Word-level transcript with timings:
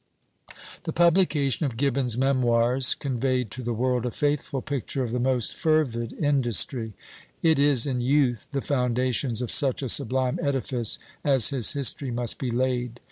The 0.85 0.93
publication 0.93 1.67
of 1.67 1.77
Gibbon's 1.77 2.17
Memoirs 2.17 2.95
conveyed 2.95 3.51
to 3.51 3.61
the 3.61 3.71
world 3.71 4.03
a 4.03 4.09
faithful 4.09 4.63
picture 4.63 5.03
of 5.03 5.11
the 5.11 5.19
most 5.19 5.55
fervid 5.55 6.13
industry; 6.13 6.93
it 7.43 7.59
is 7.59 7.85
in 7.85 8.01
youth 8.01 8.47
the 8.51 8.61
foundations 8.61 9.43
of 9.43 9.51
such 9.51 9.83
a 9.83 9.89
sublime 9.89 10.39
edifice 10.41 10.97
as 11.23 11.49
his 11.49 11.73
history 11.73 12.09
must 12.09 12.39
be 12.39 12.49
laid. 12.49 12.99